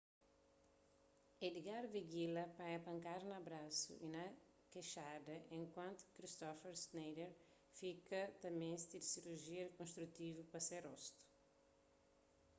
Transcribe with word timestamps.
edgar 1.47 1.85
veguilla 1.95 2.45
panha 2.57 2.79
pankada 2.87 3.25
na 3.31 3.39
brasu 3.47 3.91
y 4.05 4.07
na 4.15 4.25
kexada 4.71 5.35
enkuantu 5.57 6.01
ki 6.05 6.11
kristoffer 6.17 6.73
schneider 6.83 7.31
fika 7.77 8.21
ta 8.41 8.49
meste 8.59 8.95
di 8.99 9.07
sirujia 9.11 9.61
rikonstrutivu 9.67 10.41
pa 10.51 10.59
se 10.67 10.77
rostu 10.87 11.21